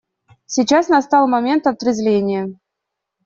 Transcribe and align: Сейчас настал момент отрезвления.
Сейчас 0.47 0.87
настал 0.89 1.27
момент 1.27 1.67
отрезвления. 1.67 2.47